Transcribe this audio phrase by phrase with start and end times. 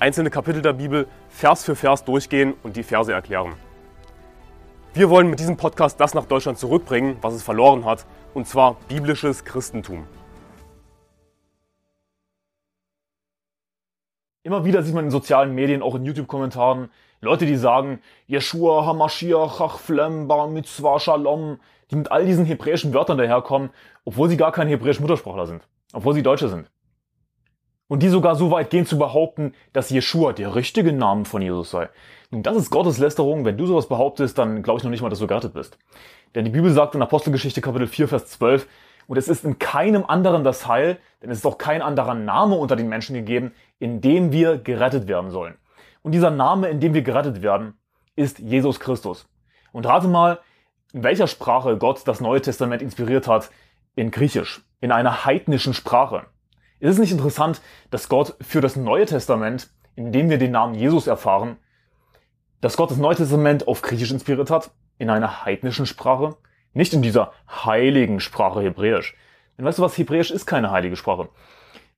[0.00, 3.52] einzelne Kapitel der Bibel Vers für Vers durchgehen und die Verse erklären.
[4.94, 8.76] Wir wollen mit diesem Podcast das nach Deutschland zurückbringen, was es verloren hat, und zwar
[8.88, 10.06] biblisches Christentum.
[14.42, 16.88] Immer wieder sieht man in sozialen Medien, auch in YouTube-Kommentaren,
[17.20, 21.60] Leute, die sagen, Yeshua, Hamashiach, Chachlem, Bar Mitzvah, Shalom,
[21.90, 23.68] die mit all diesen hebräischen Wörtern daherkommen,
[24.06, 26.70] obwohl sie gar kein hebräisch Muttersprachler sind, obwohl sie Deutsche sind.
[27.90, 31.72] Und die sogar so weit gehen zu behaupten, dass Yeshua der richtige Name von Jesus
[31.72, 31.88] sei.
[32.30, 33.44] Nun, das ist Gotteslästerung.
[33.44, 35.76] Wenn du sowas behauptest, dann glaube ich noch nicht mal, dass du gerettet bist.
[36.36, 38.68] Denn die Bibel sagt in Apostelgeschichte Kapitel 4, Vers 12,
[39.08, 42.54] und es ist in keinem anderen das Heil, denn es ist auch kein anderer Name
[42.54, 45.56] unter den Menschen gegeben, in dem wir gerettet werden sollen.
[46.02, 47.74] Und dieser Name, in dem wir gerettet werden,
[48.14, 49.28] ist Jesus Christus.
[49.72, 50.38] Und rate mal,
[50.92, 53.50] in welcher Sprache Gott das Neue Testament inspiriert hat.
[53.96, 56.26] In Griechisch, in einer heidnischen Sprache.
[56.80, 60.74] Ist es nicht interessant, dass Gott für das Neue Testament, in dem wir den Namen
[60.74, 61.58] Jesus erfahren,
[62.60, 66.36] dass Gott das Neue Testament auf Griechisch inspiriert hat, in einer heidnischen Sprache,
[66.72, 69.14] nicht in dieser heiligen Sprache Hebräisch.
[69.56, 71.28] Denn weißt du was, Hebräisch ist keine heilige Sprache.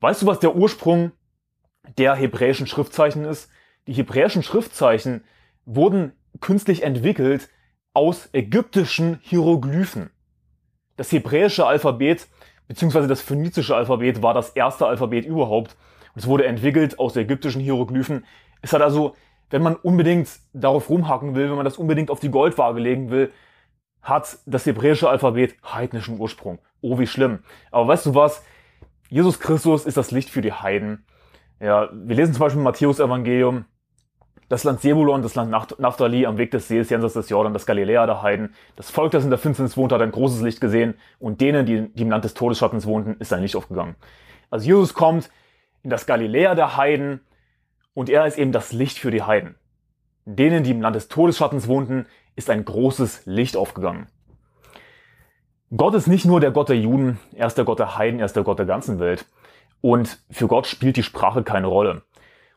[0.00, 1.12] Weißt du, was der Ursprung
[1.98, 3.50] der hebräischen Schriftzeichen ist?
[3.86, 5.24] Die hebräischen Schriftzeichen
[5.64, 7.48] wurden künstlich entwickelt
[7.92, 10.10] aus ägyptischen Hieroglyphen.
[10.96, 12.26] Das hebräische Alphabet
[12.72, 15.76] beziehungsweise das phönizische Alphabet war das erste Alphabet überhaupt.
[16.14, 18.24] Es wurde entwickelt aus ägyptischen Hieroglyphen.
[18.62, 19.14] Es hat also,
[19.50, 23.30] wenn man unbedingt darauf rumhacken will, wenn man das unbedingt auf die Goldwaage legen will,
[24.00, 26.60] hat das hebräische Alphabet heidnischen Ursprung.
[26.80, 27.40] Oh, wie schlimm.
[27.70, 28.42] Aber weißt du was?
[29.10, 31.04] Jesus Christus ist das Licht für die Heiden.
[31.60, 33.66] Ja, wir lesen zum Beispiel Matthäus Evangelium,
[34.48, 38.06] das Land Sebulon, das Land Naphtali am Weg des Sees jenseits des Jordan, das Galiläa
[38.06, 38.54] der Heiden.
[38.76, 41.88] Das Volk, das in der Finsternis wohnt, hat ein großes Licht gesehen und denen, die,
[41.88, 43.96] die im Land des Todesschattens wohnten, ist ein Licht aufgegangen.
[44.50, 45.30] Also Jesus kommt
[45.82, 47.20] in das Galiläa der Heiden
[47.94, 49.54] und er ist eben das Licht für die Heiden.
[50.24, 54.06] Denen, die im Land des Todesschattens wohnten, ist ein großes Licht aufgegangen.
[55.74, 58.26] Gott ist nicht nur der Gott der Juden, er ist der Gott der Heiden, er
[58.26, 59.26] ist der Gott der ganzen Welt.
[59.80, 62.02] Und für Gott spielt die Sprache keine Rolle.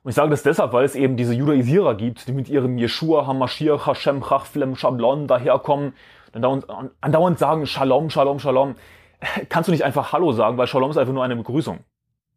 [0.06, 3.26] Und ich sage das deshalb, weil es eben diese Judaisierer gibt, die mit ihrem Yeshua,
[3.26, 5.96] Hamashiach, Hashem, Chachflem, Shablon daherkommen
[6.32, 6.70] und
[7.02, 8.76] andauernd, sagen Shalom, Shalom, Shalom.
[9.50, 11.80] Kannst du nicht einfach Hallo sagen, weil Shalom ist einfach nur eine Begrüßung.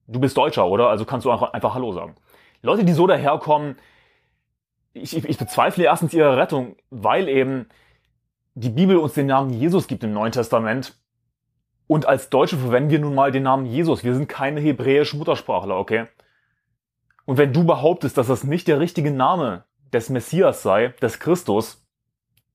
[0.07, 0.89] Du bist Deutscher, oder?
[0.89, 2.15] Also kannst du einfach, Hallo sagen.
[2.63, 3.77] Leute, die so daherkommen,
[4.95, 7.67] ich, ich, ich bezweifle erstens ihre Rettung, weil eben
[8.55, 10.97] die Bibel uns den Namen Jesus gibt im Neuen Testament.
[11.87, 14.05] Und als Deutsche verwenden wir nun mal den Namen Jesus.
[14.05, 16.07] Wir sind keine hebräischen Muttersprachler, okay?
[17.29, 21.87] Und wenn du behauptest, dass das nicht der richtige Name des Messias sei, des Christus,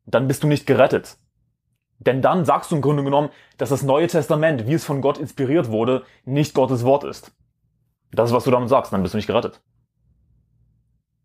[0.08, 1.18] dann bist du nicht gerettet.
[2.00, 3.30] Denn dann sagst du im Grunde genommen,
[3.60, 7.38] dass das Neue Testament, wie es von Gott inspiriert wurde, nicht Gottes Wort ist.
[8.14, 9.62] Das ist, was du damit sagst, dann bist du nicht gerettet.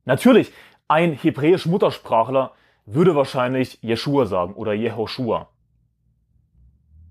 [0.04, 0.52] Natürlich,
[0.86, 2.52] ein hebräisch Muttersprachler
[2.84, 5.48] würde wahrscheinlich Jeshua sagen oder Jehoshua.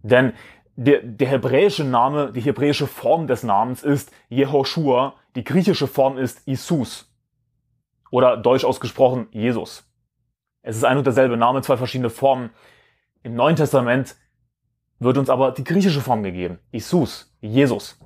[0.04, 0.34] Denn
[0.76, 6.48] der, der hebräische Name, die hebräische Form des Namens ist Jehoshua, die griechische Form ist
[6.48, 7.14] Isus.
[8.10, 9.88] Oder deutsch ausgesprochen Jesus.
[10.64, 12.50] Es ist ein und derselbe Name, zwei verschiedene Formen.
[13.22, 14.16] Im Neuen Testament
[14.98, 16.58] wird uns aber die griechische Form gegeben.
[16.72, 18.00] Isus, Jesus.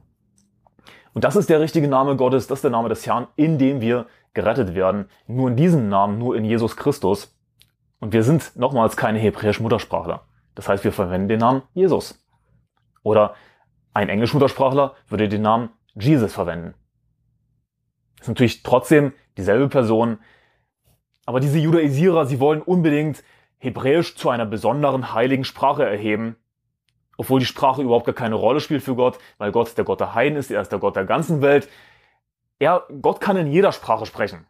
[1.13, 3.79] Und das ist der richtige Name Gottes, das ist der Name des Herrn, in dem
[3.79, 5.07] wir gerettet werden.
[5.25, 7.33] Nur in diesem Namen, nur in Jesus Christus.
[8.01, 10.25] Und wir sind nochmals keine hebräischen Muttersprachler.
[10.53, 12.21] Das heißt, wir verwenden den Namen Jesus.
[13.03, 13.35] Oder
[13.93, 16.73] ein Englischmuttersprachler würde den Namen Jesus verwenden.
[18.21, 20.19] Ist natürlich trotzdem dieselbe Person.
[21.25, 23.23] Aber diese Judaisierer, sie wollen unbedingt
[23.57, 26.35] Hebräisch zu einer besonderen heiligen Sprache erheben,
[27.17, 30.15] obwohl die Sprache überhaupt gar keine Rolle spielt für Gott, weil Gott der Gott der
[30.15, 31.67] Heiden ist, er ist der Gott der ganzen Welt.
[32.59, 34.45] Er, Gott kann in jeder Sprache sprechen.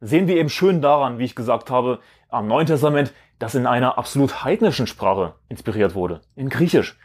[0.00, 3.98] Sehen wir eben schön daran, wie ich gesagt habe, am Neuen Testament, das in einer
[3.98, 6.98] absolut heidnischen Sprache inspiriert wurde, in Griechisch.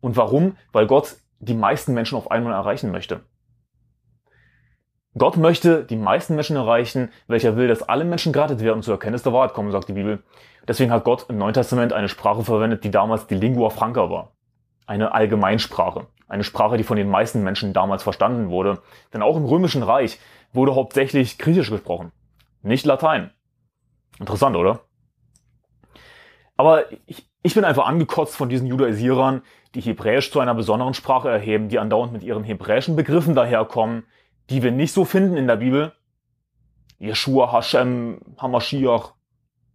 [0.00, 0.56] Und warum?
[0.72, 3.24] Weil Gott die meisten Menschen auf einmal erreichen möchte.
[5.16, 8.94] Gott möchte die meisten Menschen erreichen, welcher will, dass alle Menschen gerettet werden und zur
[8.94, 10.24] Erkenntnis der Wahrheit kommen, sagt die Bibel.
[10.66, 14.32] Deswegen hat Gott im Neuen Testament eine Sprache verwendet, die damals die Lingua Franca war.
[14.86, 16.08] Eine Allgemeinsprache.
[16.26, 18.82] Eine Sprache, die von den meisten Menschen damals verstanden wurde.
[19.12, 20.18] Denn auch im Römischen Reich
[20.52, 22.10] wurde hauptsächlich Griechisch gesprochen.
[22.62, 23.30] nicht Latein.
[24.18, 24.80] Interessant, oder?
[26.56, 29.42] Aber ich, ich bin einfach angekotzt von diesen Judaisierern,
[29.74, 34.04] die Hebräisch zu einer besonderen Sprache erheben, die andauernd mit ihren hebräischen Begriffen daherkommen,
[34.50, 35.92] die wir nicht so finden in der Bibel.
[36.98, 39.12] Yeshua, Hashem, Hamashiach,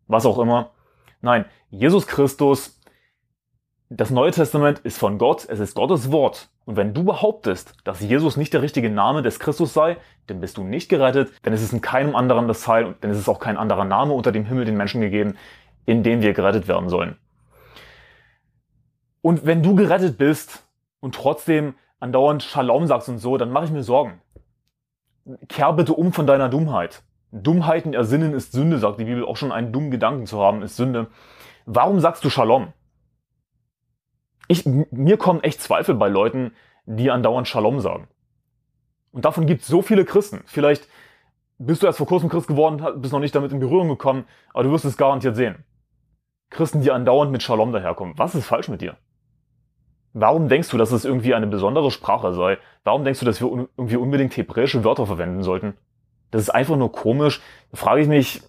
[0.07, 0.71] was auch immer.
[1.21, 2.79] Nein, Jesus Christus,
[3.89, 6.49] das Neue Testament ist von Gott, es ist Gottes Wort.
[6.65, 10.57] Und wenn du behauptest, dass Jesus nicht der richtige Name des Christus sei, dann bist
[10.57, 13.27] du nicht gerettet, denn es ist in keinem anderen das Heil und denn es ist
[13.27, 15.35] auch kein anderer Name unter dem Himmel den Menschen gegeben,
[15.87, 17.17] in dem wir gerettet werden sollen.
[19.21, 20.63] Und wenn du gerettet bist
[20.99, 24.21] und trotzdem andauernd Shalom sagst und so, dann mache ich mir Sorgen.
[25.47, 27.03] Kehr bitte um von deiner Dummheit.
[27.31, 29.25] Dummheiten ersinnen ist Sünde, sagt die Bibel.
[29.25, 31.07] Auch schon einen dummen Gedanken zu haben ist Sünde.
[31.65, 32.73] Warum sagst du Shalom?
[34.47, 36.53] Ich, mir kommen echt Zweifel bei Leuten,
[36.85, 38.07] die andauernd Shalom sagen.
[39.11, 40.41] Und davon gibt es so viele Christen.
[40.45, 40.87] Vielleicht
[41.59, 44.63] bist du erst vor kurzem Christ geworden, bist noch nicht damit in Berührung gekommen, aber
[44.63, 45.63] du wirst es garantiert sehen.
[46.49, 48.17] Christen, die andauernd mit Shalom daherkommen.
[48.17, 48.97] Was ist falsch mit dir?
[50.19, 52.57] Warum denkst du, dass es irgendwie eine besondere Sprache sei?
[52.83, 55.75] Warum denkst du, dass wir un irgendwie unbedingt hebräische Wörter verwenden sollten?
[56.29, 57.41] Das ist einfach nur komisch.
[57.71, 58.41] Da frage ich mich,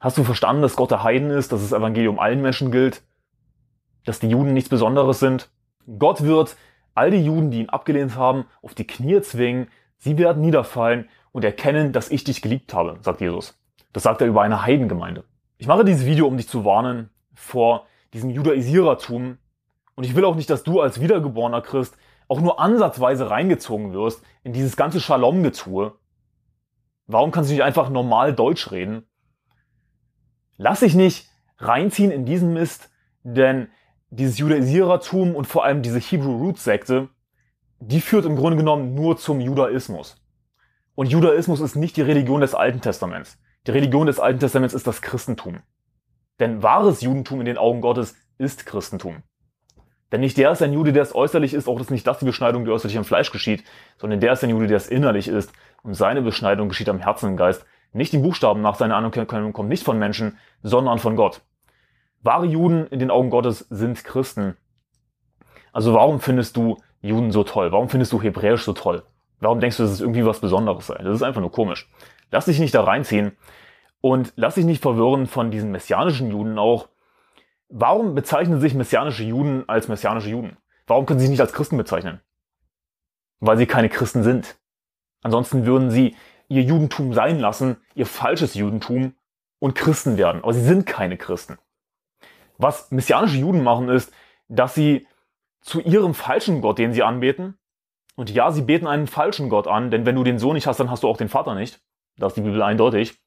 [0.00, 3.02] hast du verstanden, dass Gott der Heiden ist, dass das Evangelium allen Menschen gilt,
[4.06, 5.50] dass die Juden nichts Besonderes sind?
[5.98, 6.56] Gott wird
[6.94, 9.68] all die Juden, die ihn abgelehnt haben, auf die Knie zwingen,
[9.98, 13.58] sie werden niederfallen und erkennen, dass ich dich geliebt habe, sagt Jesus.
[13.92, 15.24] Das sagt er über eine Heidengemeinde.
[15.58, 19.38] Ich mache dieses Video, um dich zu warnen vor diesem Judaisierertum.
[19.98, 21.96] Und ich will auch nicht, dass du als wiedergeborener Christ
[22.28, 25.92] auch nur ansatzweise reingezogen wirst in dieses ganze Shalom-Getue.
[27.08, 29.08] Warum kannst du nicht einfach normal Deutsch reden?
[30.56, 32.90] Lass dich nicht reinziehen in diesen Mist,
[33.24, 33.70] denn
[34.10, 37.08] dieses Judaisierertum und vor allem diese Hebrew Roots Sekte,
[37.80, 40.24] die führt im Grunde genommen nur zum Judaismus.
[40.94, 43.36] Und Judaismus ist nicht die Religion des Alten Testaments.
[43.66, 45.58] Die Religion des Alten Testaments ist das Christentum.
[46.38, 49.24] Denn wahres Judentum in den Augen Gottes ist Christentum.
[50.10, 52.24] Denn nicht der ist ein Jude, der es äußerlich ist, auch das nicht das die
[52.24, 53.64] Beschneidung, die äußerlich am Fleisch geschieht,
[53.98, 55.52] sondern der ist ein Jude, der es innerlich ist
[55.82, 57.66] und seine Beschneidung geschieht am Herzen und Geist.
[57.92, 61.42] Nicht den Buchstaben nach seiner Anerkennung kommt nicht von Menschen, sondern von Gott.
[62.22, 64.56] Wahre Juden in den Augen Gottes sind Christen.
[65.72, 67.70] Also warum findest du Juden so toll?
[67.72, 69.04] Warum findest du Hebräisch so toll?
[69.40, 70.98] Warum denkst du, dass es irgendwie was Besonderes sei?
[71.02, 71.88] Das ist einfach nur komisch.
[72.30, 73.36] Lass dich nicht da reinziehen
[74.00, 76.88] und lass dich nicht verwirren von diesen messianischen Juden auch.
[77.68, 80.56] Warum bezeichnen sich messianische Juden als messianische Juden?
[80.86, 82.20] Warum können sie sich nicht als Christen bezeichnen?
[83.40, 84.56] Weil sie keine Christen sind.
[85.22, 86.16] Ansonsten würden sie
[86.48, 89.14] ihr Judentum sein lassen, ihr falsches Judentum
[89.58, 90.42] und Christen werden.
[90.42, 91.58] Aber sie sind keine Christen.
[92.56, 94.12] Was messianische Juden machen ist,
[94.48, 95.06] dass sie
[95.60, 97.58] zu ihrem falschen Gott, den sie anbeten,
[98.16, 100.80] und ja, sie beten einen falschen Gott an, denn wenn du den Sohn nicht hast,
[100.80, 101.80] dann hast du auch den Vater nicht.
[102.16, 103.20] Das ist die Bibel eindeutig.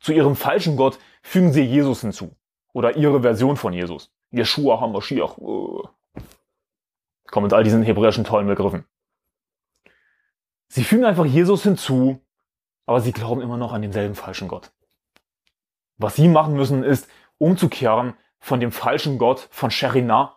[0.00, 2.34] Zu ihrem falschen Gott fügen sie Jesus hinzu.
[2.76, 4.12] Oder ihre Version von Jesus.
[4.32, 5.38] Yeshua HaMashiach.
[5.38, 5.88] Uh.
[7.30, 8.84] Kommen mit all diesen hebräischen tollen Begriffen.
[10.68, 12.20] Sie fügen einfach Jesus hinzu,
[12.84, 14.72] aber sie glauben immer noch an denselben falschen Gott.
[15.96, 17.08] Was sie machen müssen, ist
[17.38, 20.36] umzukehren von dem falschen Gott von Sherinah,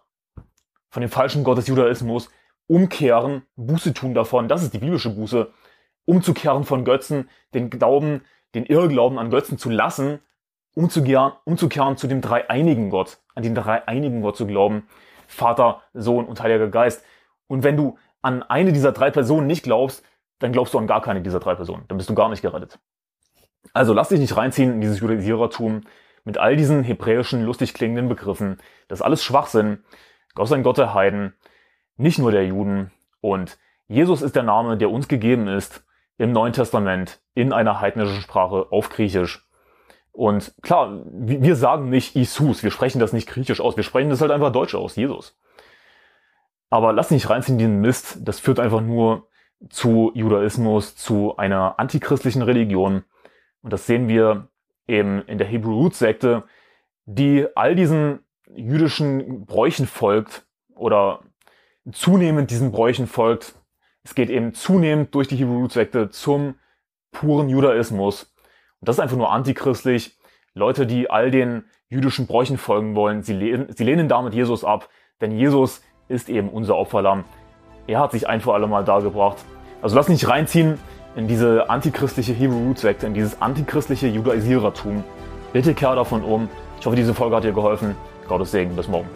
[0.87, 2.29] von dem falschen Gott des Judaismus
[2.67, 5.51] umkehren, Buße tun davon, das ist die biblische Buße,
[6.05, 8.23] umzukehren von Götzen, den Glauben,
[8.55, 10.21] den Irrglauben an Götzen zu lassen,
[10.75, 14.87] umzukehren, umzukehren zu dem dreieinigen Gott, an den dreieinigen Gott zu glauben,
[15.27, 17.03] Vater, Sohn und Heiliger Geist.
[17.47, 20.03] Und wenn du an eine dieser drei Personen nicht glaubst,
[20.39, 21.85] dann glaubst du an gar keine dieser drei Personen.
[21.87, 22.79] Dann bist du gar nicht gerettet.
[23.73, 25.81] Also lass dich nicht reinziehen in dieses Judaisierertum
[26.23, 28.57] mit all diesen hebräischen, lustig klingenden Begriffen.
[28.87, 29.83] Das ist alles Schwachsinn.
[30.33, 31.33] Gott ist ein Gott der Heiden
[31.99, 32.91] nicht nur der Juden.
[33.21, 35.83] Und Jesus ist der Name, der uns gegeben ist
[36.17, 39.47] im Neuen Testament in einer heidnischen Sprache auf Griechisch.
[40.11, 44.21] Und klar, wir sagen nicht Isus, wir sprechen das nicht griechisch aus, wir sprechen das
[44.21, 45.37] halt einfach deutsch aus, Jesus.
[46.69, 49.27] Aber lass nicht reinziehen den Mist, das führt einfach nur
[49.69, 53.03] zu Judaismus, zu einer antichristlichen Religion.
[53.61, 54.47] Und das sehen wir
[54.87, 56.43] eben in der Hebrew Roots Sekte,
[57.05, 58.19] die all diesen
[58.53, 61.21] jüdischen Bräuchen folgt oder
[61.91, 63.55] zunehmend diesen Bräuchen folgt.
[64.03, 66.55] Es geht eben zunehmend durch die Hebrew Roots Sekte zum
[67.11, 68.33] puren Judaismus.
[68.79, 70.17] Und das ist einfach nur antichristlich.
[70.53, 74.89] Leute, die all den jüdischen Bräuchen folgen wollen, sie lehnen, sie lehnen damit Jesus ab,
[75.21, 77.23] denn Jesus ist eben unser Opferlamm.
[77.87, 79.37] Er hat sich ein für alle Mal dargebracht.
[79.81, 80.77] Also lass nicht reinziehen
[81.15, 85.03] in diese antichristliche Hebrew Roots Sekte, in dieses antichristliche Judaisierertum.
[85.53, 86.49] Bitte kehr davon um.
[86.79, 87.95] Ich hoffe, diese Folge hat dir geholfen.
[88.27, 88.75] Gottes Segen.
[88.75, 89.09] Bis morgen.